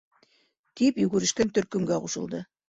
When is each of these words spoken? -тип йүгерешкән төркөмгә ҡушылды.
-тип 0.81 0.97
йүгерешкән 1.03 1.53
төркөмгә 1.59 2.01
ҡушылды. 2.07 2.43